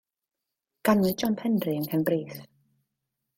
Ganwyd 0.89 1.19
John 1.23 1.35
Penri 1.41 1.75
yng 1.77 1.85
Nghefn 1.85 2.03
Brith. 2.09 2.41